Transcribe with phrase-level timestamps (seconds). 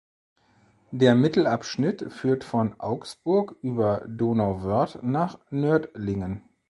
[0.89, 6.41] Der Mittelabschnitt führt von Augsburg über Donauwörth nach Nördlingen.